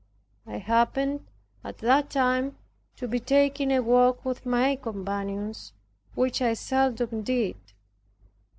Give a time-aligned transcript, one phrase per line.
[0.47, 1.27] I happened
[1.63, 2.57] at that time
[2.95, 5.73] to be taking a walk with my companions,
[6.15, 7.57] which I seldom did.